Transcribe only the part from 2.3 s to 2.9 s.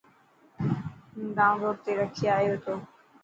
آيو تو.